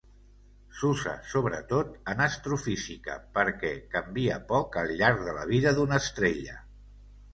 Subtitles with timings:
[0.77, 6.57] S'usa, sobretot, en astrofísica perquè canvia poc al llarg de la vida d'una estrella.